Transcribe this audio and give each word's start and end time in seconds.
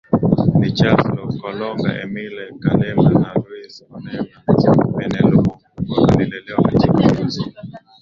ni 0.59 0.69
Charles 0.77 1.11
Lokolonga 1.17 1.89
Émile 2.03 2.41
Kalema 2.63 3.09
na 3.21 3.29
Louis 3.41 3.73
Onema 3.95 4.27
Pene 4.97 5.17
LumumbamojaAlilelewa 5.29 6.63
katika 6.63 6.93
makuzi 6.93 7.43